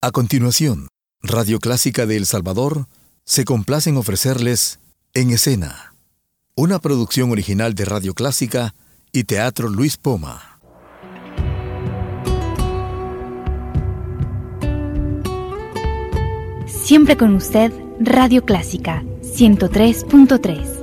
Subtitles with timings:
[0.00, 0.86] A continuación,
[1.22, 2.86] Radio Clásica de El Salvador
[3.24, 4.78] se complace en ofrecerles
[5.12, 5.92] En Escena,
[6.54, 8.76] una producción original de Radio Clásica
[9.10, 10.60] y Teatro Luis Poma.
[16.68, 20.77] Siempre con usted, Radio Clásica 103.3.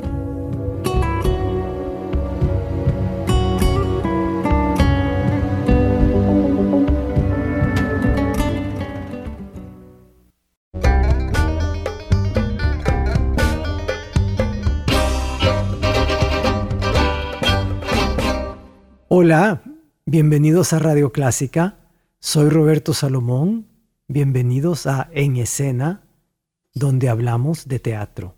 [19.26, 19.64] Hola,
[20.06, 21.80] bienvenidos a Radio Clásica.
[22.20, 23.66] Soy Roberto Salomón.
[24.08, 26.04] Bienvenidos a En Escena,
[26.76, 28.36] donde hablamos de teatro.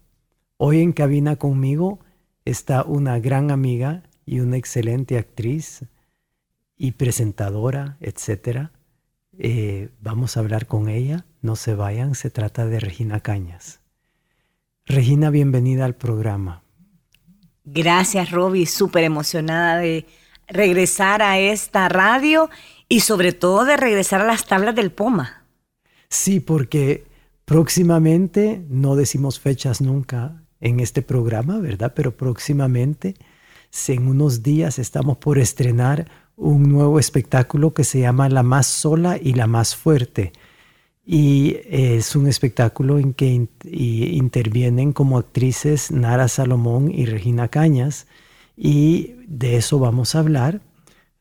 [0.55, 2.00] Hoy en cabina conmigo
[2.45, 5.84] está una gran amiga y una excelente actriz
[6.78, 8.70] y presentadora, etc.
[9.38, 11.26] Eh, vamos a hablar con ella.
[11.42, 13.81] No se vayan, se trata de Regina Cañas.
[14.86, 16.64] Regina, bienvenida al programa.
[17.66, 18.66] Gracias, Roby.
[18.66, 20.06] Súper emocionada de
[20.48, 22.50] regresar a esta radio
[22.90, 25.44] y sobre todo de regresar a las tablas del Poma.
[26.09, 27.06] Sí, porque
[27.45, 31.94] próximamente, no decimos fechas nunca en este programa, ¿verdad?
[31.95, 33.16] Pero próximamente,
[33.88, 39.17] en unos días, estamos por estrenar un nuevo espectáculo que se llama La más sola
[39.22, 40.34] y la más fuerte.
[41.06, 48.06] Y es un espectáculo en que intervienen como actrices Nara Salomón y Regina Cañas
[48.58, 50.61] y de eso vamos a hablar.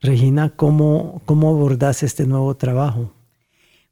[0.01, 3.13] Regina, ¿cómo, cómo abordas este nuevo trabajo?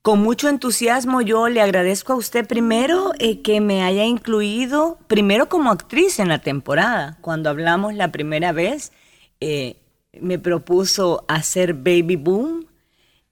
[0.02, 5.48] Con mucho entusiasmo yo le agradezco a usted primero eh, que me haya incluido, primero
[5.48, 7.16] como actriz en la temporada.
[7.22, 8.92] Cuando hablamos la primera vez,
[9.40, 9.76] eh,
[10.20, 12.66] me propuso hacer Baby Boom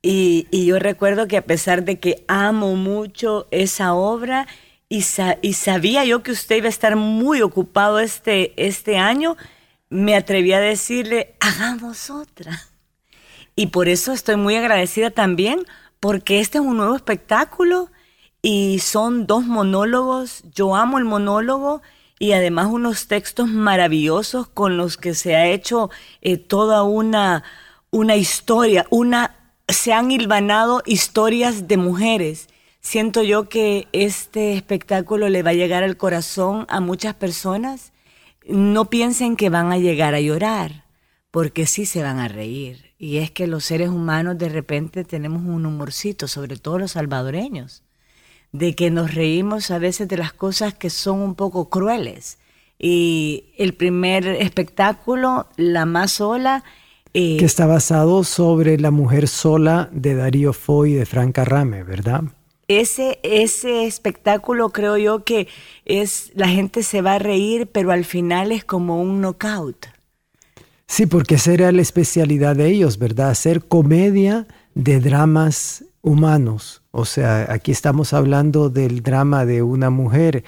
[0.00, 4.48] y, yo recuerdo que a pesar de que amo mucho esa obra
[4.88, 5.04] y,
[5.42, 9.36] y sabía yo que usted iba a estar muy ocupado este, este año,
[9.92, 12.58] me atreví a decirle, hagamos otra.
[13.54, 15.66] Y por eso estoy muy agradecida también,
[16.00, 17.90] porque este es un nuevo espectáculo
[18.40, 20.42] y son dos monólogos.
[20.54, 21.82] Yo amo el monólogo
[22.18, 25.90] y además unos textos maravillosos con los que se ha hecho
[26.22, 27.44] eh, toda una,
[27.90, 29.36] una historia, una,
[29.68, 32.48] se han hilvanado historias de mujeres.
[32.80, 37.91] Siento yo que este espectáculo le va a llegar al corazón a muchas personas
[38.48, 40.84] no piensen que van a llegar a llorar,
[41.30, 42.92] porque sí se van a reír.
[42.98, 47.82] Y es que los seres humanos de repente tenemos un humorcito, sobre todo los salvadoreños,
[48.52, 52.38] de que nos reímos a veces de las cosas que son un poco crueles.
[52.78, 56.64] Y el primer espectáculo, La más sola,
[57.14, 61.82] eh, que está basado sobre La mujer sola de Darío Foy y de Franca Rame,
[61.82, 62.24] ¿verdad?
[62.78, 65.48] Ese, ese espectáculo creo yo que
[65.84, 69.86] es, la gente se va a reír, pero al final es como un knockout.
[70.86, 73.30] Sí, porque esa era la especialidad de ellos, ¿verdad?
[73.30, 76.82] Hacer comedia de dramas humanos.
[76.90, 80.44] O sea, aquí estamos hablando del drama de una mujer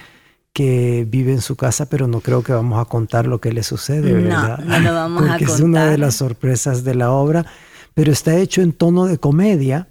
[0.53, 3.63] que vive en su casa, pero no creo que vamos a contar lo que le
[3.63, 4.59] sucede, ¿verdad?
[4.59, 5.49] No, no lo vamos a contar.
[5.49, 7.45] es una de las sorpresas de la obra,
[7.93, 9.87] pero está hecho en tono de comedia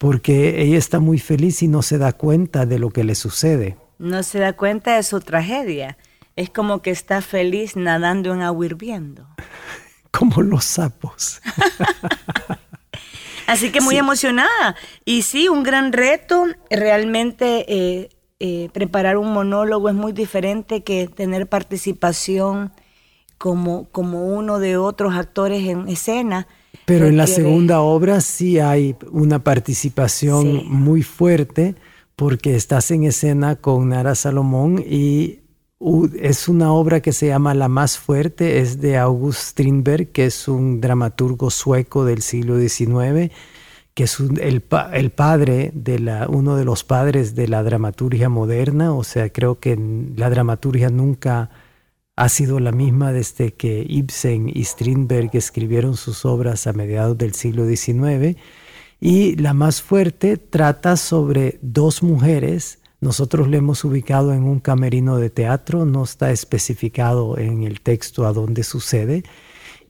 [0.00, 3.76] porque ella está muy feliz y no se da cuenta de lo que le sucede.
[3.98, 5.98] No se da cuenta de su tragedia.
[6.36, 9.26] Es como que está feliz nadando en agua hirviendo.
[10.10, 11.42] como los sapos.
[13.46, 14.74] Así que muy emocionada.
[15.04, 16.46] Y sí, un gran reto.
[16.70, 22.72] Realmente eh, eh, preparar un monólogo es muy diferente que tener participación
[23.36, 26.48] como, como uno de otros actores en escena
[26.90, 31.76] pero en la segunda obra sí hay una participación muy fuerte
[32.16, 35.38] porque estás en escena con Nara Salomón y
[36.20, 40.48] es una obra que se llama La más fuerte, es de August Strindberg, que es
[40.48, 43.32] un dramaturgo sueco del siglo XIX,
[43.94, 48.92] que es el, el, padre de la, uno de los padres de la dramaturgia moderna,
[48.92, 49.78] o sea, creo que
[50.16, 51.50] la dramaturgia nunca
[52.20, 57.32] ha sido la misma desde que Ibsen y Strindberg escribieron sus obras a mediados del
[57.32, 58.36] siglo XIX.
[59.00, 62.80] Y la más fuerte trata sobre dos mujeres.
[63.00, 68.26] Nosotros le hemos ubicado en un camerino de teatro, no está especificado en el texto
[68.26, 69.24] a dónde sucede.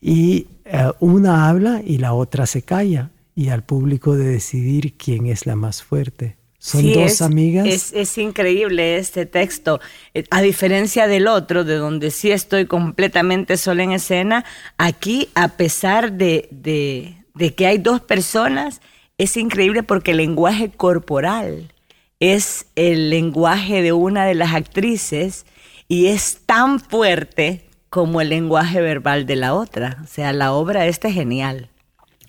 [0.01, 3.11] Y eh, una habla y la otra se calla.
[3.35, 6.37] Y al público de decidir quién es la más fuerte.
[6.63, 7.67] Son dos amigas.
[7.67, 9.81] Es, increíble este texto.
[10.13, 14.45] Eh, a diferencia del otro, de donde sí estoy completamente sola en escena,
[14.77, 18.83] aquí, a pesar de, de, que hay dos personas,
[19.17, 21.73] es increíble porque el lenguaje corporal
[22.21, 25.47] es el lenguaje de una de las actrices
[25.89, 29.97] y es tan fuerte como el lenguaje verbal de la otra.
[30.05, 31.71] O sea, la obra esta es genial.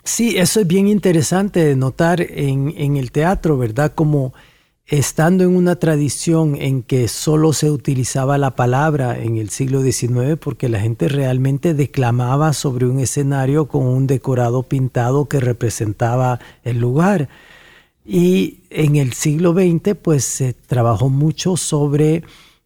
[0.04, 3.94] Sí, eso es bien interesante de notar en, en el teatro, ¿verdad?
[3.94, 4.34] Como
[4.88, 10.38] estando en una tradición en que solo se utilizaba la palabra en el siglo XIX
[10.38, 16.80] porque la gente realmente declamaba sobre un escenario con un decorado pintado que representaba el
[16.80, 17.30] lugar.
[18.06, 22.24] Y en el siglo XX pues se trabajó mucho sobre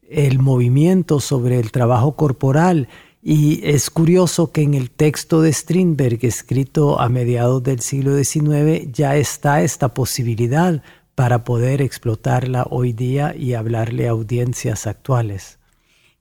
[0.09, 2.87] el movimiento, sobre el trabajo corporal.
[3.27, 8.91] Y es curioso que en el texto de Strindberg, escrito a mediados del siglo XIX,
[8.91, 10.83] ya está esta posibilidad
[11.15, 15.57] para poder explotarla hoy día y hablarle a audiencias actuales.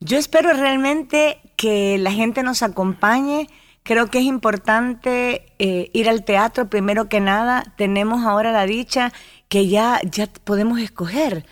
[0.01, 3.49] Yo espero realmente que la gente nos acompañe.
[3.83, 6.71] Creo que es importante eh, ir al teatro.
[6.71, 9.12] Primero que nada, tenemos ahora la dicha
[9.49, 11.45] que ya, ya podemos escoger.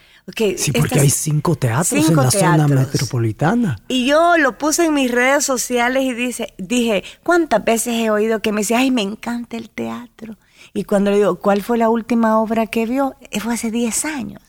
[0.56, 3.78] Sí, porque hay cinco teatros en la zona metropolitana.
[3.88, 8.40] Y yo lo puse en mis redes sociales y dice, dije, ¿cuántas veces he oído
[8.40, 10.36] que me dice, ay, me encanta el teatro?
[10.74, 13.16] Y cuando le digo, ¿cuál fue la última obra que vio?
[13.30, 14.42] Eh, fue hace 10 años.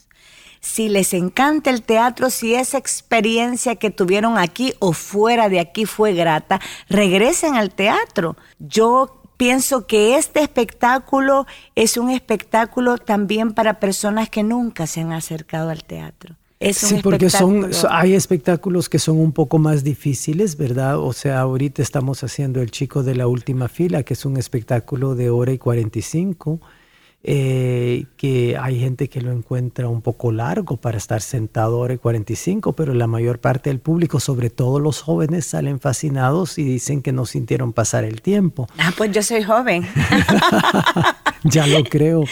[0.61, 5.85] Si les encanta el teatro, si esa experiencia que tuvieron aquí o fuera de aquí
[5.85, 8.37] fue grata, regresen al teatro.
[8.59, 11.45] Yo pienso que este espectáculo
[11.75, 16.35] es un espectáculo también para personas que nunca se han acercado al teatro
[16.71, 20.97] sí, porque son, hay espectáculos que son un poco más difíciles, ¿verdad?
[20.99, 25.15] O sea, ahorita estamos haciendo El Chico de la Última Fila, que es un espectáculo
[25.15, 26.61] de hora y 45,
[27.25, 31.97] eh, que hay gente que lo encuentra un poco largo para estar sentado hora y
[31.97, 37.01] 45, pero la mayor parte del público, sobre todo los jóvenes, salen fascinados y dicen
[37.01, 38.67] que no sintieron pasar el tiempo.
[38.77, 39.87] Ah, pues yo soy joven.
[41.45, 42.25] ya lo creo.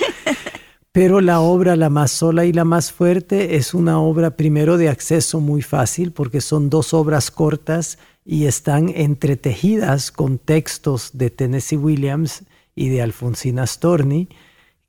[0.91, 4.89] Pero la obra, la más sola y la más fuerte, es una obra primero de
[4.89, 11.77] acceso muy fácil porque son dos obras cortas y están entretejidas con textos de Tennessee
[11.77, 12.43] Williams
[12.75, 14.27] y de Alfonsina Storni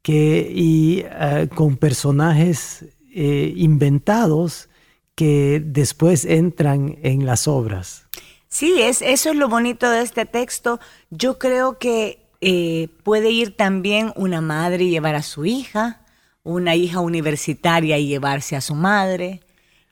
[0.02, 2.84] que, y eh, con personajes
[3.14, 4.68] eh, inventados
[5.14, 8.06] que después entran en las obras.
[8.48, 10.80] Sí, es, eso es lo bonito de este texto.
[11.10, 16.02] Yo creo que eh, puede ir también una madre y llevar a su hija,
[16.42, 19.40] una hija universitaria y llevarse a su madre.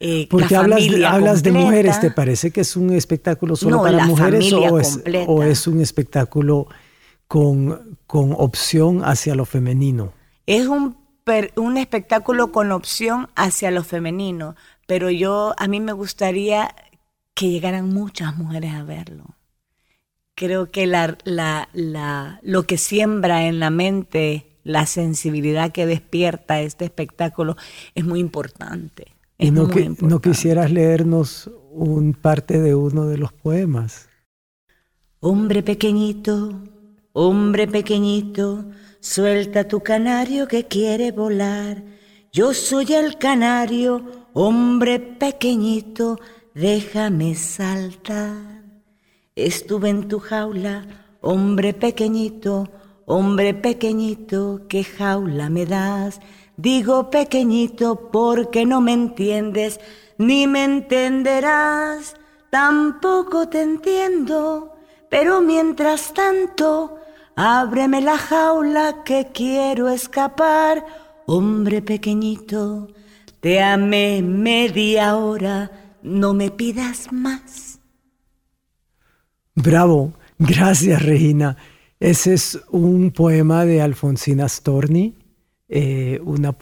[0.00, 4.04] Eh, Porque hablas, de, hablas de mujeres, ¿te parece que es un espectáculo solo para
[4.04, 6.66] mujeres o es, o es, un espectáculo
[7.30, 10.12] con, con opción hacia lo femenino?
[10.46, 10.96] Es un,
[11.54, 14.56] un espectáculo con opción hacia lo femenino,
[14.88, 16.74] pero yo a mí me gustaría
[17.34, 19.36] que llegaran muchas mujeres a verlo
[20.40, 26.62] creo que la, la, la, lo que siembra en la mente, la sensibilidad que despierta
[26.62, 27.56] este espectáculo
[27.94, 29.08] es muy importante.
[29.36, 34.08] y no, que, no quisieras leernos un parte de uno de los poemas.
[35.20, 36.58] Hombre pequeñito,
[37.12, 38.66] hombre pequeñito,
[39.00, 41.82] suelta tu canario que quiere volar.
[42.32, 46.18] Yo soy el canario, hombre pequeñito,
[46.54, 48.62] déjame saltar.
[49.34, 50.86] Estuve en tu jaula,
[51.20, 52.68] hombre pequeñito,
[53.06, 56.20] hombre pequeñito, qué jaula me das.
[56.56, 59.80] Digo pequeñito porque no me entiendes,
[60.18, 62.14] ni me entenderás.
[62.50, 64.74] Tampoco te entiendo,
[65.08, 66.99] pero mientras tanto,
[67.36, 70.84] ábreme la jaula que quiero escapar.
[71.26, 72.88] Hombre pequeñito,
[73.40, 75.70] te amé media hora,
[76.02, 77.78] no me pidas más.
[79.54, 81.56] Bravo, gracias Regina.
[82.00, 85.16] Ese es un poema de Alfonsina Storni,
[85.68, 86.56] eh, una,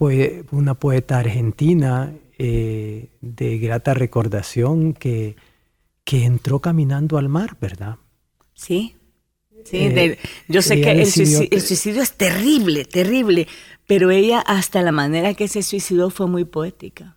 [0.50, 5.36] una, poeta argentina eh, de grata recordación que,
[6.04, 7.96] que entró caminando al mar, ¿verdad?
[8.54, 8.96] Sí,
[9.70, 9.76] sí.
[9.78, 13.46] Eh, yo sé que el suicidio, es terrible, terrible,
[13.86, 17.16] pero ella hasta la manera que se suicidó fue muy poética.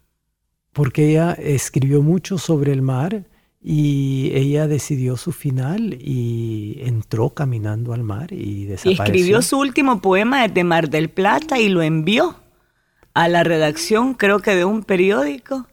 [0.73, 3.25] Porque ella escribió mucho sobre el mar
[3.61, 8.91] y ella decidió su final y entró caminando al mar y desapareció.
[8.91, 12.37] Y escribió su último poema desde Mar del Plata y lo envió
[13.13, 15.67] a la redacción, creo que de un periódico.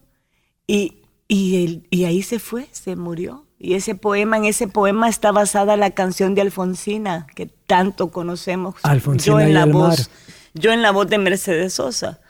[0.67, 3.48] Y, y, y ahí se fue, se murió.
[3.59, 8.77] Y ese poema, en ese poema está basada la canción de Alfonsina, que tanto conocemos.
[8.83, 10.11] Alfonsina yo en la voz,
[10.55, 12.21] Yo en la voz de Mercedes Sosa.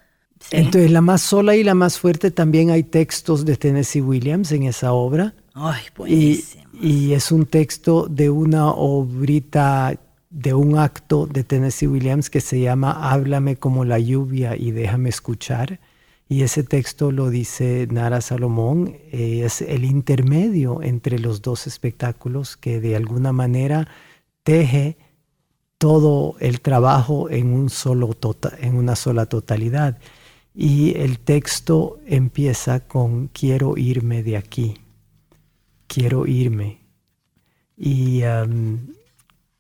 [0.50, 4.62] Entonces, la más sola y la más fuerte también hay textos de Tennessee Williams en
[4.62, 5.35] esa obra.
[5.52, 6.62] Ay, buenísimo.
[6.80, 9.99] Y, y es un texto de una obrita
[10.30, 15.08] de un acto de Tennessee Williams que se llama Háblame como la lluvia y déjame
[15.08, 15.80] escuchar.
[16.28, 22.58] Y ese texto lo dice Nara Salomón, eh, es el intermedio entre los dos espectáculos
[22.58, 23.88] que de alguna manera
[24.42, 24.99] teje
[25.78, 29.99] todo el trabajo en, un solo tota, en una sola totalidad.
[30.54, 34.75] Y el texto empieza con quiero irme de aquí,
[35.87, 36.80] quiero irme.
[37.76, 38.23] Y,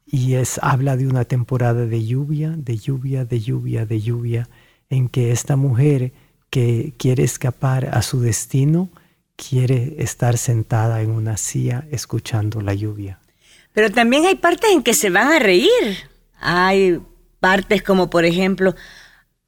[0.04, 4.48] y es, habla de una temporada de lluvia, de lluvia, de lluvia, de lluvia,
[4.90, 6.12] en que esta mujer
[6.50, 8.88] que quiere escapar a su destino,
[9.36, 13.18] quiere estar sentada en una silla escuchando la lluvia.
[13.72, 16.08] Pero también hay partes en que se van a reír.
[16.40, 17.00] Hay
[17.40, 18.74] partes como, por ejemplo,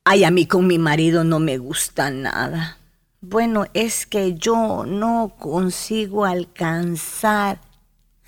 [0.04, 2.78] ay, a mí con mi marido no me gusta nada.
[3.21, 7.61] Bueno, es que yo no consigo alcanzar.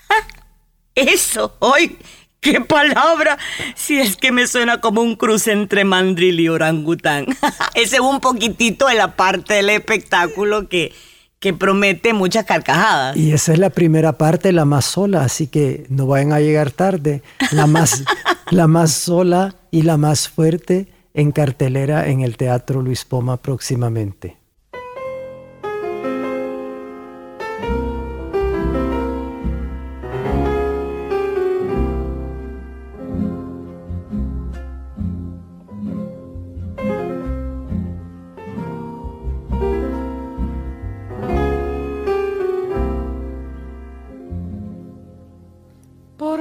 [0.94, 1.98] Eso, hoy,
[2.52, 3.38] qué palabra,
[3.76, 7.26] si es que me suena como un cruce entre mandril y orangután.
[7.74, 10.92] Ese es un poquitito de la parte del espectáculo que,
[11.38, 13.16] que promete muchas carcajadas.
[13.16, 16.72] Y esa es la primera parte, la más sola, así que no vayan a llegar
[16.72, 17.22] tarde.
[17.52, 18.02] La más,
[18.50, 24.41] la más sola y la más fuerte en cartelera en el Teatro Luis Poma próximamente.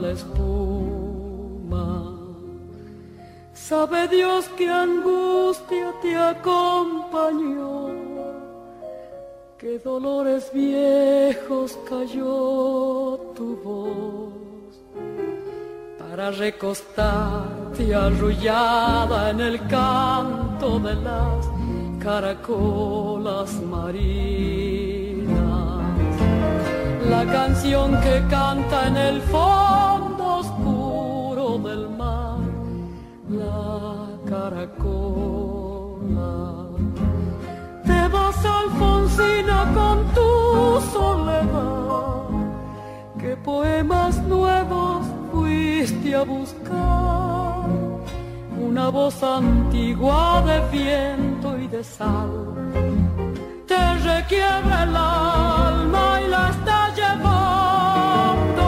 [0.00, 1.88] la espuma.
[3.52, 7.90] Sabe Dios que angustia te acompañó,
[9.58, 14.72] qué dolores viejos cayó tu voz
[15.98, 21.46] para recostarte arrullada en el canto de las
[22.02, 24.67] caracolas marinas.
[27.18, 32.38] La canción que canta en el fondo oscuro del mar,
[33.28, 35.56] la caracola.
[37.84, 42.28] Te vas Alfonsina con tu soledad,
[43.18, 47.66] que poemas nuevos fuiste a buscar
[48.60, 53.27] una voz antigua de viento y de sal.
[54.28, 58.62] Te requiebra el alma y la está llevando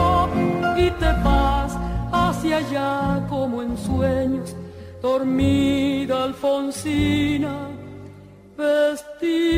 [0.75, 1.77] y te vas
[2.11, 4.55] hacia allá como en sueños,
[5.03, 7.69] dormida Alfonsina,
[8.57, 9.51] vestida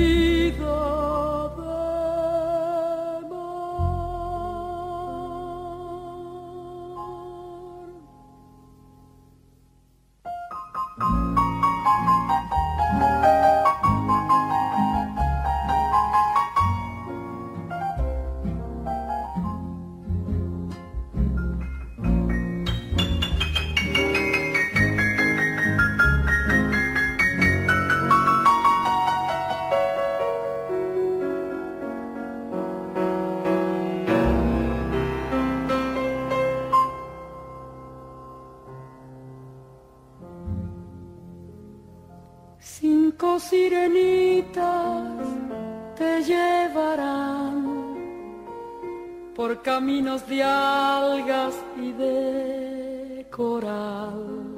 [49.84, 54.56] caminos de algas y de coral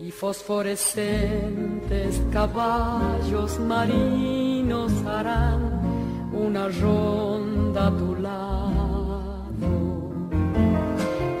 [0.00, 5.80] y fosforescentes caballos marinos harán
[6.32, 9.54] una ronda a tu lado.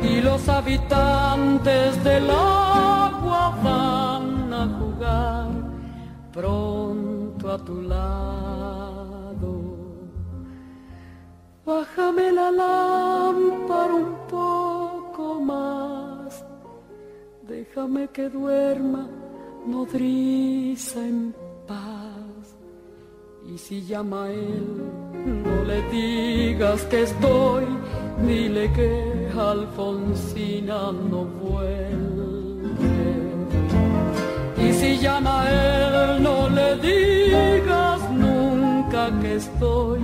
[0.00, 5.48] Y los habitantes del agua van a jugar
[6.32, 8.51] pronto a tu lado
[11.72, 16.44] Bájame la lámpara un poco más,
[17.48, 19.08] déjame que duerma
[19.66, 21.34] nodriza en
[21.66, 22.44] paz.
[23.50, 24.66] Y si llama a él,
[25.44, 27.64] no le digas que estoy,
[28.26, 32.32] dile que Alfonsina no vuelve.
[34.58, 40.00] Y si llama a él, no le digas nunca que estoy,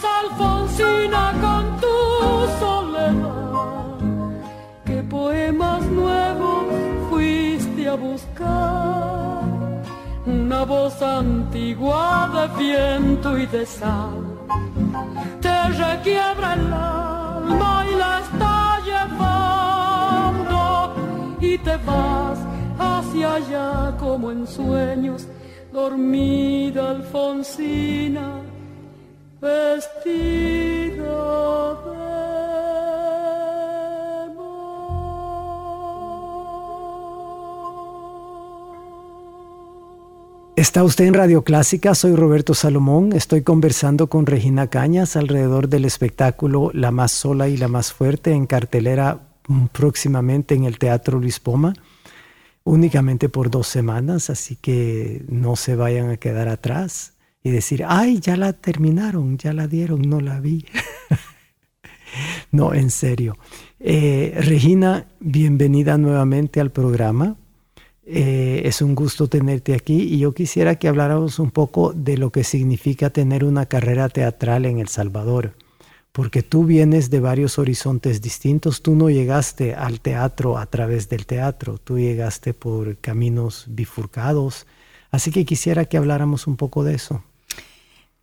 [0.00, 1.96] Vas, Alfonsina, con tu
[2.58, 3.98] soledad.
[4.84, 6.64] ¿Qué poemas nuevos
[7.10, 9.42] fuiste a buscar?
[10.26, 14.30] Una voz antigua de viento y de sal
[15.40, 20.60] te requiebra el alma y la está llevando
[21.40, 22.38] y te vas
[22.78, 25.26] hacia allá como en sueños,
[25.72, 28.42] dormida Alfonsina,
[29.40, 31.04] vestida
[31.84, 32.00] de
[40.56, 45.86] Está usted en Radio Clásica, soy Roberto Salomón, estoy conversando con Regina Cañas alrededor del
[45.86, 51.18] espectáculo La más sola y la más fuerte en cartelera mm, próximamente en el Teatro
[51.18, 51.72] Luis Poma,
[52.64, 58.20] únicamente por dos semanas, así que no se vayan a quedar atrás y decir, ay,
[58.20, 60.66] ya la terminaron, ya la dieron, no la vi.
[62.52, 63.38] no, en serio.
[63.78, 67.36] Eh, Regina, bienvenida nuevamente al programa.
[68.04, 72.30] Eh, es un gusto tenerte aquí y yo quisiera que habláramos un poco de lo
[72.30, 75.54] que significa tener una carrera teatral en El Salvador,
[76.10, 81.24] porque tú vienes de varios horizontes distintos, tú no llegaste al teatro a través del
[81.24, 84.66] teatro, tú llegaste por caminos bifurcados,
[85.12, 87.22] así que quisiera que habláramos un poco de eso.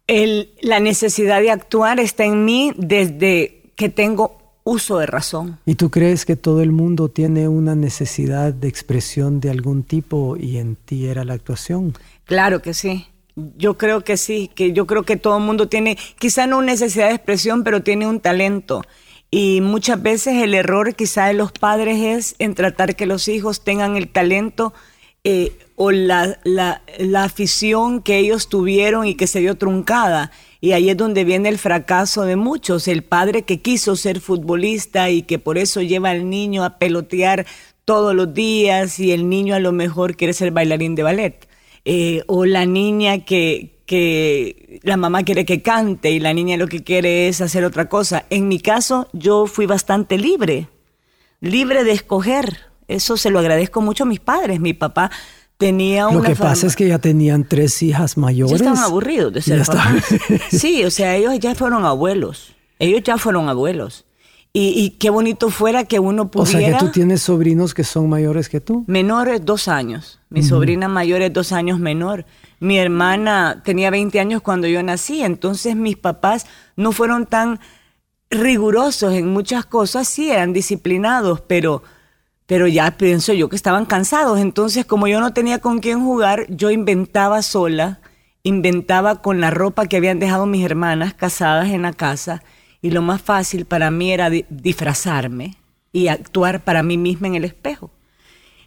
[0.08, 5.60] La necesidad de actuar está en mí desde que tengo uso de razón.
[5.66, 10.36] ¿Y tú crees que todo el mundo tiene una necesidad de expresión de algún tipo
[10.38, 11.94] y en ti era la actuación?
[12.26, 13.08] Claro que sí.
[13.36, 16.68] Yo creo que sí, que yo creo que todo el mundo tiene, quizá no una
[16.68, 18.84] necesidad de expresión, pero tiene un talento.
[19.30, 23.64] Y muchas veces el error quizá de los padres es en tratar que los hijos
[23.64, 24.74] tengan el talento
[25.30, 30.32] eh, o la, la, afición que ellos tuvieron y que se vio truncada.
[30.62, 35.10] Y ahí es donde viene el fracaso de muchos, el padre que quiso ser futbolista
[35.10, 37.46] y que por eso lleva al niño a pelotear
[37.84, 41.48] todos los días y el niño a lo mejor quiere ser bailarín de ballet.
[41.84, 46.68] Eh, o la niña que, que la mamá quiere que cante y la niña lo
[46.68, 48.26] que quiere es hacer otra cosa.
[48.30, 50.70] En mi caso, yo fui bastante libre,
[51.42, 52.68] libre de escoger.
[52.88, 54.60] Eso se lo agradezco mucho a mis padres.
[54.60, 55.12] Mi papá
[55.58, 58.52] tenía Lo que pasa es que ya tenían tres hijas mayores.
[58.52, 60.06] Ya estaban aburridos de ser papás.
[60.52, 62.56] Sí, o sea, ellos ya fueron abuelos.
[62.80, 64.06] Ellos ya fueron abuelos.
[64.60, 66.58] Y, qué bonito fuera que uno pudiera...
[66.58, 68.84] O sea, que tú tienes sobrinos que son mayores que tú.
[68.88, 70.19] Menores dos años.
[70.30, 72.26] Mi sobrina mayor es dos años menor.
[72.60, 75.21] Mi hermana tenía 20 años cuando yo nací.
[75.21, 77.60] Entonces mis papás no fueron tan
[78.32, 80.08] rigurosos en muchas cosas.
[80.08, 81.84] Sí, eran disciplinados, pero
[82.48, 84.40] pero ya pienso yo que estaban cansados.
[84.40, 88.00] Entonces, como yo no tenía con quién jugar, yo inventaba sola,
[88.42, 92.42] inventaba con la ropa que habían dejado mis hermanas casadas en la casa,
[92.82, 95.58] y lo más fácil para mí era disfrazarme
[95.92, 97.92] y actuar para mí misma en el espejo.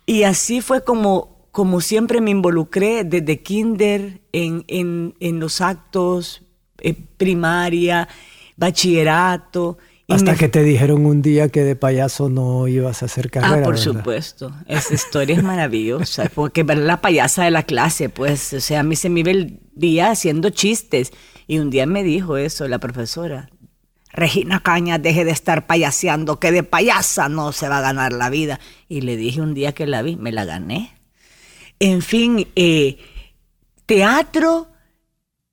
[0.05, 6.43] Y así fue como, como siempre me involucré desde kinder en, en, en los actos,
[6.81, 8.09] eh, primaria,
[8.57, 9.79] bachillerato.
[10.11, 13.62] Hasta que te dijeron un día que de payaso no ibas a hacer carrera.
[13.62, 14.53] Ah, por supuesto.
[14.66, 16.31] Esa historia es maravillosa.
[16.35, 19.31] Porque ver la payasa de la clase, pues, o sea, a mí se me iba
[19.31, 21.12] el día haciendo chistes.
[21.46, 23.51] Y un día me dijo eso la profesora.
[24.12, 28.31] Regina Caña, deje de estar payaseando, que de payasa no se va a ganar la
[28.31, 28.59] vida.
[28.88, 30.92] Y le dije un día que la vi, me la gané.
[31.79, 32.99] En fin, eh,
[33.87, 34.68] teatro,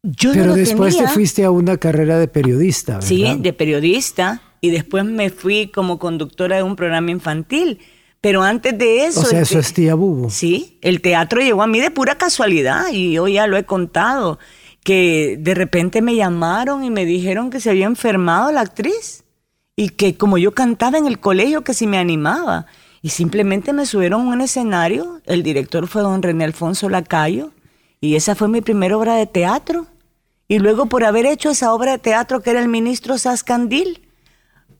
[0.02, 3.08] yo Pero después te fuiste a una carrera de periodista, ¿verdad?
[3.08, 7.80] Sí, de periodista y después me fui como conductora de un programa infantil.
[8.21, 9.21] Pero antes de eso...
[9.21, 10.30] O sea, eso es tía Bubu.
[10.30, 14.39] Sí, el teatro llegó a mí de pura casualidad y yo ya lo he contado,
[14.84, 19.23] que de repente me llamaron y me dijeron que se había enfermado la actriz
[19.75, 22.65] y que como yo cantaba en el colegio que si me animaba.
[23.01, 27.51] Y simplemente me subieron a un escenario, el director fue don René Alfonso Lacayo
[28.01, 29.86] y esa fue mi primera obra de teatro.
[30.47, 34.07] Y luego por haber hecho esa obra de teatro que era el ministro Sascandil,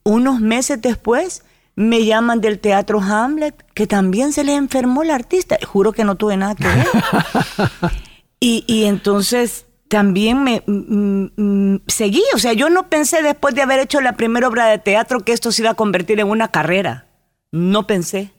[0.08, 1.43] unos meses después
[1.76, 5.58] me llaman del teatro Hamlet, que también se le enfermó el artista.
[5.63, 6.88] Juro que no tuve nada que ver.
[8.39, 12.24] y, entonces también me mm, mm, seguí.
[12.34, 15.34] O sea, yo no pensé después de haber hecho la primera obra de teatro que
[15.34, 17.06] esto se iba a convertir en una carrera.
[17.52, 18.32] No pensé.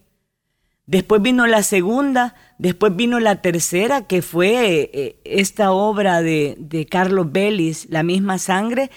[0.87, 6.87] Después vino la segunda, después vino la tercera, que fue eh, esta obra de, de
[6.87, 8.90] Carlos Vélez, La misma sangre,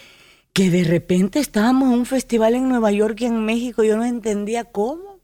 [0.53, 4.03] que de repente estábamos en un festival en Nueva York y en México, yo no
[4.03, 5.19] entendía cómo,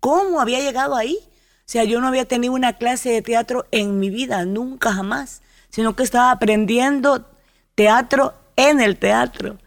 [0.00, 1.18] cómo había llegado ahí.
[1.22, 5.42] O sea, yo no había tenido una clase de teatro en mi vida, nunca jamás,
[5.70, 7.28] sino que estaba aprendiendo
[7.74, 9.58] teatro en el teatro.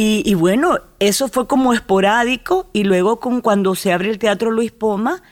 [0.00, 4.70] Y, bueno, eso fue como esporádico y luego con, cuando se abre el Teatro Luis
[4.70, 5.24] Poma,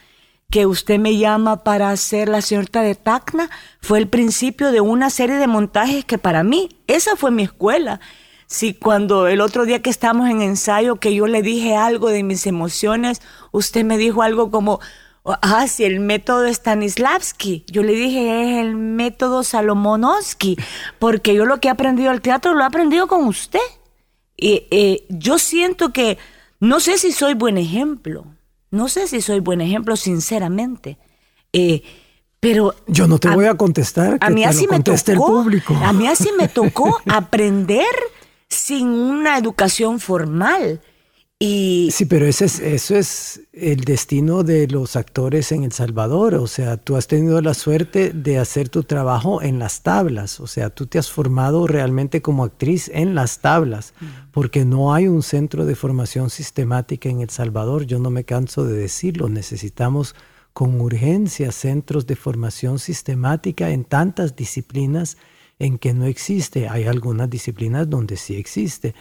[0.49, 5.09] que usted me llama para hacer La señorita de Tacna, fue el principio de una
[5.09, 8.01] serie de montajes que para mí, esa fue mi escuela.
[8.47, 12.23] Si cuando el otro día que estamos en ensayo, que yo le dije algo de
[12.23, 14.79] mis emociones, usted me dijo algo como,
[15.25, 17.65] ah, si el método Stanislavski.
[17.67, 20.57] Yo le dije, es el método Salomonovsky,
[20.99, 23.59] porque yo lo que he aprendido al teatro lo he aprendido con usted.
[24.37, 26.17] Y eh, yo siento que,
[26.59, 28.25] no sé si soy buen ejemplo,
[28.71, 30.97] no sé si soy buen ejemplo, sinceramente.
[31.51, 31.83] Eh,
[32.39, 34.19] pero yo no te voy a contestar.
[34.19, 35.75] Que a mí así me tocó, el público.
[35.83, 37.85] A mí así me tocó aprender
[38.49, 40.81] sin una educación formal.
[41.39, 41.89] Y...
[41.91, 46.33] Sí, pero ese es, eso es el destino de los actores en El Salvador.
[46.35, 50.39] O sea, tú has tenido la suerte de hacer tu trabajo en las tablas.
[50.39, 53.93] O sea, tú te has formado realmente como actriz en las tablas,
[54.31, 57.85] porque no hay un centro de formación sistemática en El Salvador.
[57.85, 59.29] Yo no me canso de decirlo.
[59.29, 60.15] Necesitamos
[60.53, 65.17] con urgencia centros de formación sistemática en tantas disciplinas
[65.59, 66.67] en que no existe.
[66.67, 68.93] Hay algunas disciplinas donde sí existe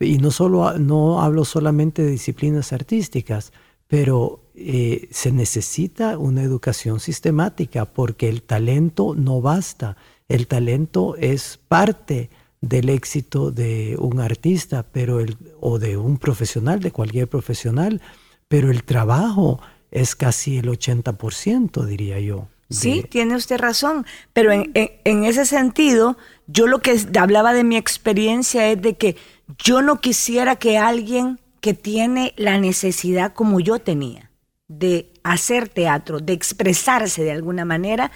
[0.00, 3.52] y no, solo, no hablo solamente de disciplinas artísticas,
[3.86, 9.96] pero eh, se necesita una educación sistemática porque el talento no basta.
[10.28, 12.30] El talento es parte
[12.62, 18.00] del éxito de un artista pero el, o de un profesional, de cualquier profesional,
[18.48, 22.48] pero el trabajo es casi el 80%, diría yo.
[22.70, 27.76] Sí, tiene usted razón, pero en, en, ese sentido, yo lo que hablaba de mi
[27.76, 29.16] experiencia es de que
[29.58, 34.30] yo no quisiera que alguien que tiene la necesidad como yo tenía
[34.68, 38.12] de hacer teatro, de expresarse de alguna manera,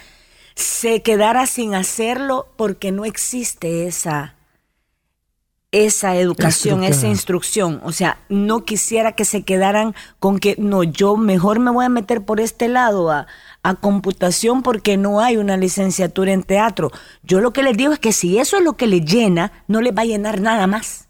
[0.55, 4.35] se quedara sin hacerlo porque no existe esa,
[5.71, 7.81] esa educación, esa instrucción.
[7.83, 11.89] O sea, no quisiera que se quedaran con que, no, yo mejor me voy a
[11.89, 13.27] meter por este lado a,
[13.65, 16.91] a computación porque no hay una licenciatura en teatro.
[17.23, 19.81] Yo lo que les digo es que si eso es lo que les llena, no
[19.81, 21.07] les va a llenar nada más.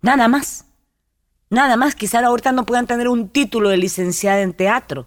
[0.00, 0.64] Nada más.
[1.50, 1.94] Nada más.
[1.94, 5.06] Quizá ahorita no puedan tener un título de licenciada en teatro,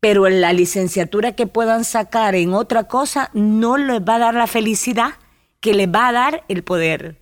[0.00, 4.48] pero la licenciatura que puedan sacar en otra cosa no les va a dar la
[4.48, 5.10] felicidad
[5.60, 7.20] que les va a dar el poder.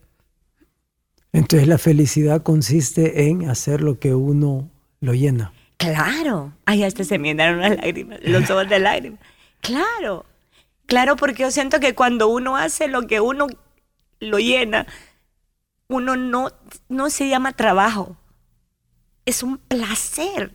[1.35, 5.53] Entonces la felicidad consiste en hacer lo que uno lo llena.
[5.93, 6.53] Claro.
[6.65, 9.21] Ay, hasta se me llenaron las lágrimas, los ojos de lágrimas.
[9.61, 10.25] Claro.
[10.87, 13.47] Claro, porque yo siento que cuando uno hace lo que uno
[14.21, 14.87] lo llena,
[15.89, 16.51] uno no,
[16.89, 18.17] no se llama trabajo,
[19.25, 20.53] es un placer.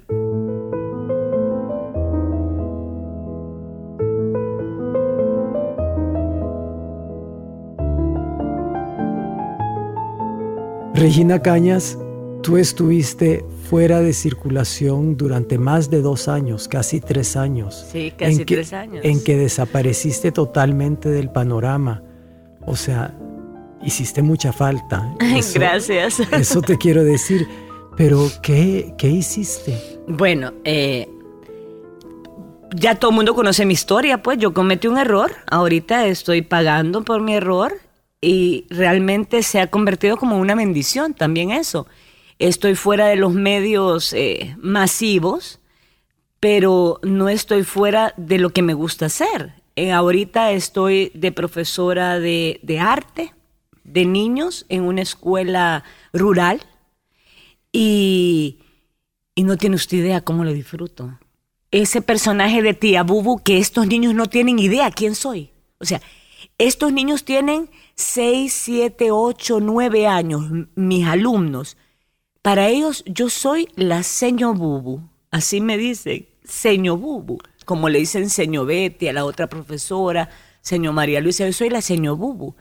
[10.93, 11.97] Regina Cañas,
[12.43, 17.85] tú estuviste fuera de circulación durante más de dos años, casi tres años.
[17.91, 19.05] Sí, casi tres años.
[19.05, 22.01] En que desapareciste totalmente del panorama.
[22.65, 23.15] O sea,
[23.83, 25.15] hiciste mucha falta.
[25.53, 26.19] Gracias.
[26.31, 27.47] Eso te quiero decir.
[27.95, 29.77] Pero, ¿qué, qué hiciste?
[30.07, 31.07] Bueno, eh,
[32.75, 35.31] ya todo el mundo conoce mi historia, pues yo cometí un error.
[35.51, 37.73] Ahorita estoy pagando por mi error
[38.19, 41.85] y realmente se ha convertido como una bendición también eso.
[42.39, 45.59] Estoy fuera de los medios eh, masivos,
[46.39, 49.53] pero no estoy fuera de lo que me gusta hacer.
[49.75, 53.33] Eh, ahorita estoy de profesora de, arte
[53.83, 56.61] de niños en una escuela rural
[57.71, 58.59] y,
[59.35, 61.17] no tiene usted idea cómo lo disfruto.
[61.71, 65.51] Ese personaje de tía Bubu que estos niños no tienen idea quién soy.
[65.77, 66.01] O sea,
[66.57, 70.43] estos niños tienen 6, 7, 8, 9 años,
[70.75, 71.77] mis alumnos.
[72.49, 75.07] Para ellos yo soy la señor Bubu.
[75.29, 77.37] Así me dicen, señor Bubu.
[77.63, 80.31] Como le dicen señor Betty a la otra profesora,
[80.61, 82.55] señor María Luisa, yo soy la señor Bubu.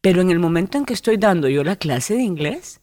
[0.00, 2.80] Pero en el momento en que estoy dando yo la clase de inglés,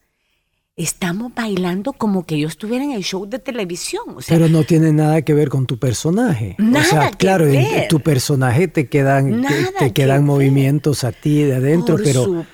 [0.75, 4.03] estamos bailando como que yo estuviera en el show de televisión.
[4.27, 6.55] Pero no tiene nada que ver con tu personaje.
[6.57, 9.45] Nada o sea, claro, en tu personaje te quedan,
[9.77, 12.45] te, quedan movimientos a ti de adentro, pero,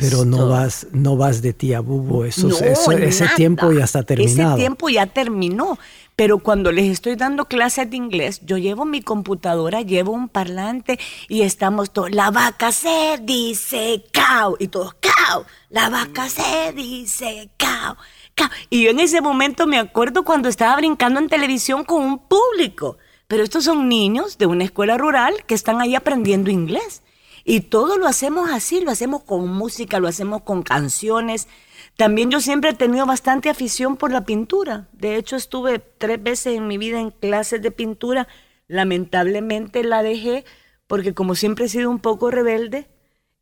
[0.00, 2.24] pero no vas, no vas de ti a bubo.
[2.24, 4.54] Eso, ese tiempo ya está terminado.
[4.54, 5.78] Ese tiempo ya terminó.
[6.16, 10.98] Pero cuando les estoy dando clases de inglés, yo llevo mi computadora, llevo un parlante
[11.28, 17.50] y estamos todos, la vaca se dice cow, y todos cow, la vaca se dice
[17.58, 17.96] cow,
[18.34, 18.48] cow.
[18.70, 22.96] Y yo en ese momento me acuerdo cuando estaba brincando en televisión con un público.
[23.28, 27.02] Pero estos son niños de una escuela rural que están ahí aprendiendo inglés.
[27.44, 31.48] Y todo lo hacemos así, lo hacemos con música, lo hacemos con canciones.
[31.96, 34.88] También yo siempre he tenido bastante afición por la pintura.
[34.92, 38.28] De hecho, estuve tres veces en mi vida en clases de pintura.
[38.68, 40.44] Lamentablemente la dejé
[40.86, 42.86] porque como siempre he sido un poco rebelde,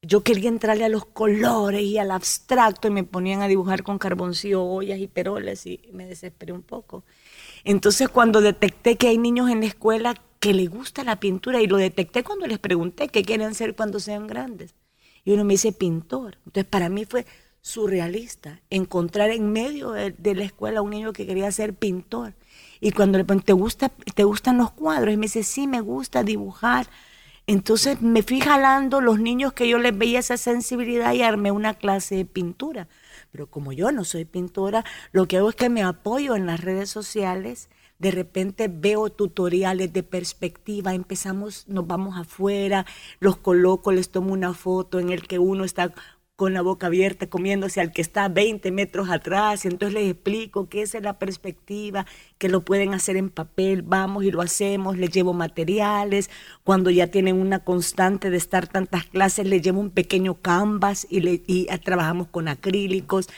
[0.03, 3.99] yo quería entrarle a los colores y al abstracto y me ponían a dibujar con
[3.99, 7.05] carboncillo, ollas y peroles y me desesperé un poco.
[7.64, 11.67] Entonces cuando detecté que hay niños en la escuela que les gusta la pintura y
[11.67, 14.75] lo detecté cuando les pregunté qué quieren ser cuando sean grandes.
[15.25, 16.38] Y uno me dice pintor.
[16.47, 17.25] Entonces para mí fue
[17.64, 22.35] surrealista encontrar en medio de, la escuela un niño que quería ser pintor.
[22.79, 25.14] Y cuando le pregunté, ¿te, gusta, ¿te gustan los cuadros?
[25.14, 26.87] Y me dice, sí, me gusta dibujar.
[27.46, 31.72] Entonces me fui jalando los niños que yo les veía esa sensibilidad y armé una
[31.72, 32.87] clase de pintura.
[33.33, 36.61] Pero como yo no soy pintora, lo que hago es que me apoyo en las
[36.61, 37.70] redes sociales.
[37.98, 42.85] De repente veo tutoriales de perspectiva, empezamos, nos vamos afuera,
[43.20, 45.94] los coloco, les tomo una foto en el que uno está
[46.37, 49.64] con la boca abierta comiéndose al que está 20 metros atrás.
[49.64, 52.07] Entonces les explico que esa es la perspectiva,
[52.38, 56.31] que lo pueden hacer en papel, vamos y lo hacemos, les llevo materiales,
[56.64, 61.42] cuando ya tienen una constante de estar tantas clases, les llevo un pequeño canvas y,
[61.47, 63.29] y trabajamos con acrílicos.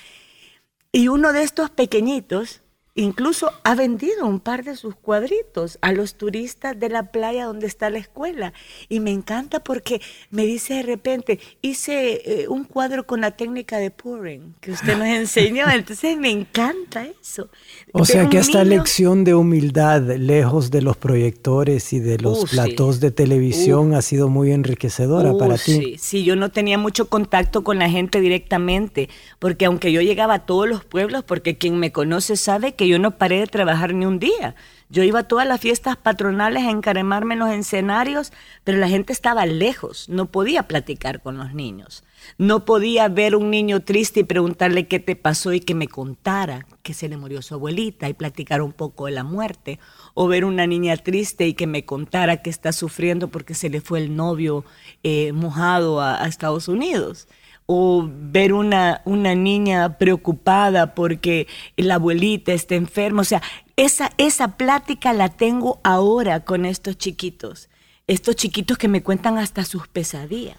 [0.92, 2.62] Y uno de estos pequeñitos
[2.98, 7.66] Incluso ha vendido un par de sus cuadritos a los turistas de la playa donde
[7.66, 8.54] está la escuela.
[8.88, 13.76] Y me encanta porque me dice de repente, hice eh, un cuadro con la técnica
[13.76, 15.66] de pouring que usted nos enseñó.
[15.70, 17.50] Entonces me encanta eso.
[17.92, 22.46] O sea que esta lección de humildad, lejos de los proyectores y de los uh,
[22.46, 25.74] platos de televisión, ha sido muy enriquecedora uh, para ti.
[25.74, 30.34] Sí, sí, yo no tenía mucho contacto con la gente directamente, porque aunque yo llegaba
[30.34, 33.94] a todos los pueblos, porque quien me conoce sabe que yo no paré de trabajar
[33.94, 34.54] ni un día.
[34.88, 39.12] Yo iba a todas las fiestas patronales a encaremarme en los escenarios, pero la gente
[39.12, 42.04] estaba lejos, no podía platicar con los niños.
[42.38, 46.66] No podía ver un niño triste y preguntarle qué te pasó y que me contara
[46.82, 49.80] que se le murió su abuelita y platicar un poco de la muerte.
[50.14, 53.80] O ver una niña triste y que me contara que está sufriendo porque se le
[53.80, 54.64] fue el novio
[55.02, 57.26] eh, mojado a Estados Unidos
[57.66, 63.22] o ver una, una niña preocupada porque la abuelita está enferma.
[63.22, 63.42] O sea,
[63.76, 67.68] esa, esa plática la tengo ahora con estos chiquitos.
[68.06, 70.58] Estos chiquitos que me cuentan hasta sus pesadillas,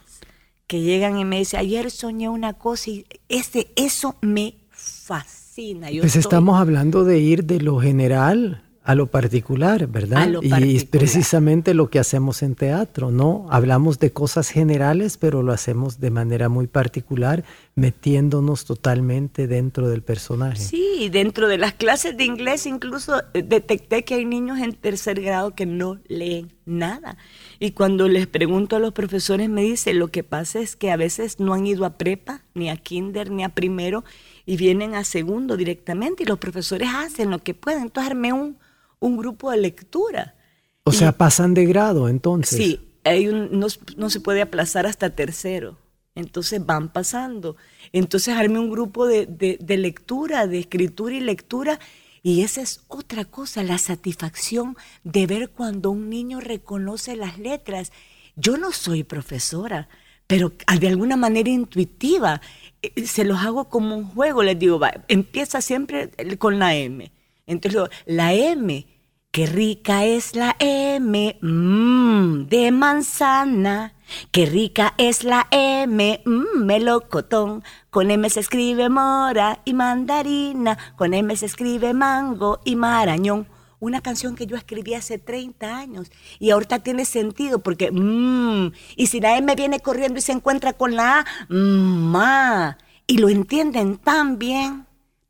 [0.68, 5.88] que llegan y me dicen, ayer soñé una cosa y ese, eso me fascina.
[6.02, 10.42] pues estamos hablando de ir de lo general a lo particular, ¿verdad?
[10.42, 13.46] Y precisamente lo que hacemos en teatro, ¿no?
[13.50, 17.44] Hablamos de cosas generales, pero lo hacemos de manera muy particular,
[17.76, 20.62] metiéndonos totalmente dentro del personaje.
[20.62, 25.20] Sí, dentro de las clases de inglés incluso eh, detecté que hay niños en tercer
[25.20, 27.18] grado que no leen nada.
[27.60, 30.96] Y cuando les pregunto a los profesores me dicen, lo que pasa es que a
[30.96, 34.06] veces no han ido a prepa, ni a kinder, ni a primero,
[34.46, 37.82] y vienen a segundo directamente, y los profesores hacen lo que pueden.
[37.82, 38.56] Entonces armé un
[39.00, 40.36] un grupo de lectura.
[40.84, 42.58] O sea, pasan de grado entonces.
[42.58, 45.78] Sí, hay un, no, se puede aplazar hasta tercero.
[46.16, 47.58] Entonces van pasando.
[47.92, 51.80] Entonces armé un grupo de, de, lectura, de escritura y lectura.
[52.24, 57.92] Y esa es otra cosa, la satisfacción de ver cuando un niño reconoce las letras.
[58.36, 59.90] Yo no soy profesora,
[60.26, 62.42] pero de alguna manera intuitiva,
[62.82, 64.42] eh, se los hago como un juego.
[64.42, 67.12] Les digo, empieza siempre con la M.
[67.48, 68.86] Entonces, la M,
[69.32, 73.94] qué rica es la M, mmm, de manzana.
[74.32, 77.64] Qué rica es la M, mmm, melocotón.
[77.90, 80.78] Con M se escribe mora y mandarina.
[80.98, 83.48] Con M se escribe mango y marañón.
[83.80, 89.08] Una canción que yo escribí hace 30 años y ahorita tiene sentido porque, mmm, y
[89.08, 93.98] si la M viene corriendo y se encuentra con la A, mmm, y lo entienden
[93.98, 94.87] tan bien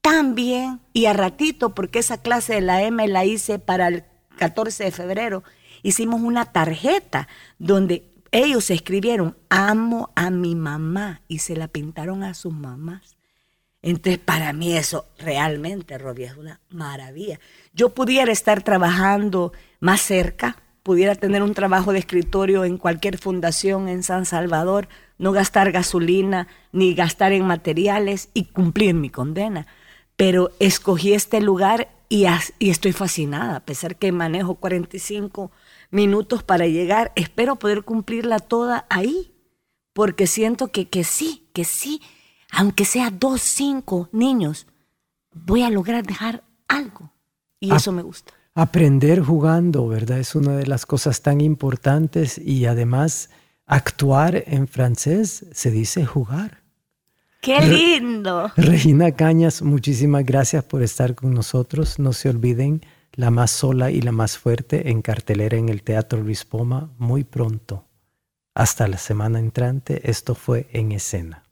[0.09, 4.05] también, y a ratito, porque esa clase de la M la hice para el
[4.37, 5.43] 14 de febrero,
[5.83, 7.27] hicimos una tarjeta
[7.59, 13.17] donde ellos escribieron, amo a mi mamá, y se la pintaron a sus mamás.
[13.81, 17.41] Entonces, para mí eso realmente, Robbie, es una maravilla.
[17.73, 23.89] Yo pudiera estar trabajando más cerca, pudiera tener un trabajo de escritorio en cualquier fundación
[23.89, 29.67] en San Salvador, no gastar gasolina ni gastar en materiales y cumplir mi condena
[30.17, 32.25] pero escogí este lugar y,
[32.59, 35.51] y estoy fascinada, a pesar que manejo 45
[35.91, 39.33] minutos para llegar, espero poder cumplirla toda ahí,
[39.93, 42.01] porque siento que, que sí, que sí,
[42.51, 44.67] aunque sea dos, cinco niños,
[45.33, 47.13] voy a lograr dejar algo.
[47.59, 48.33] Y eso me gusta.
[48.53, 50.19] Aprender jugando, ¿verdad?
[50.19, 53.29] Es una de las cosas tan importantes y además
[53.65, 56.63] actuar en francés se dice jugar.
[57.41, 58.51] ¡Qué lindo!
[58.57, 61.99] Regina Cañas, muchísimas gracias por estar con nosotros.
[61.99, 62.81] No se olviden,
[63.13, 67.23] la más sola y la más fuerte en cartelera en el Teatro Luis Poma muy
[67.23, 67.85] pronto.
[68.53, 71.43] Hasta la semana entrante, esto fue En Escena.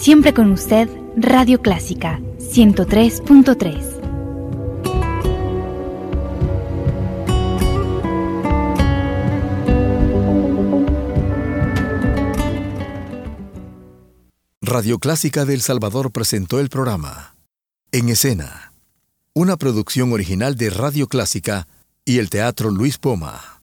[0.00, 3.98] Siempre con usted, Radio Clásica 103.3.
[14.62, 17.34] Radio Clásica del Salvador presentó el programa
[17.90, 18.72] En Escena,
[19.34, 21.66] una producción original de Radio Clásica
[22.04, 23.56] y el Teatro Luis Poma.